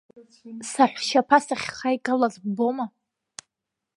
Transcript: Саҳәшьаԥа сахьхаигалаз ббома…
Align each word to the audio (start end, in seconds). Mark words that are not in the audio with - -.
Саҳәшьаԥа 0.71 1.39
сахьхаигалаз 1.45 2.35
ббома… 2.43 2.85